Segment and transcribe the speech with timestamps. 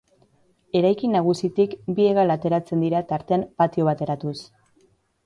[0.77, 4.35] Eraikin nagusitik bi hegal ateratzen dira tartean patio bat eratuz.